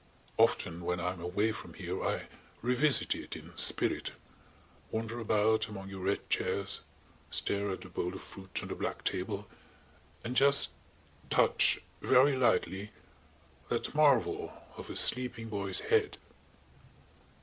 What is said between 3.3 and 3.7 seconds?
in